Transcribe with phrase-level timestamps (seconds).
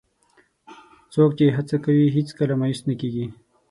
[1.13, 3.25] څوک چې هڅه کوي، هیڅکله مایوس نه کېږي.